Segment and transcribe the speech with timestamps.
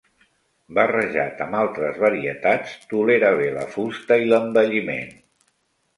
[0.77, 5.17] Barrejat amb altres varietats tolera bé la fusta i l'envelliment.